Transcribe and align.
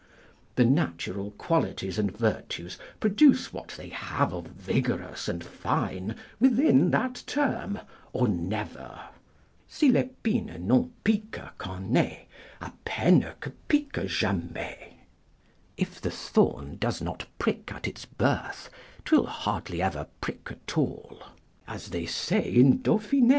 The 0.55 0.65
natural 0.65 1.29
qualities 1.29 1.99
and 1.99 2.09
virtues 2.11 2.79
produce 2.99 3.53
what 3.53 3.75
they 3.77 3.89
have 3.89 4.33
of 4.33 4.47
vigorous 4.47 5.27
and 5.27 5.43
fine, 5.43 6.15
within 6.39 6.89
that 6.89 7.21
term 7.27 7.77
or 8.11 8.27
never, 8.27 8.99
"Si 9.67 9.91
l'espine 9.91 10.47
rion 10.47 10.91
picque 11.03 11.39
quand 11.59 11.91
nai, 11.91 12.25
A 12.61 12.71
pene 12.83 13.33
que 13.39 13.51
picque 13.67 14.07
jamai," 14.09 14.93
["If 15.77 16.01
the 16.01 16.09
thorn 16.09 16.77
does 16.77 16.99
not 16.99 17.27
prick 17.37 17.71
at 17.71 17.87
its 17.87 18.05
birth, 18.05 18.71
'twill 19.05 19.27
hardly 19.27 19.83
ever 19.83 20.07
prick 20.19 20.47
at 20.49 20.75
all."] 20.79 21.21
as 21.67 21.89
they 21.89 22.07
say 22.07 22.51
in 22.51 22.81
Dauphin. 22.81 23.29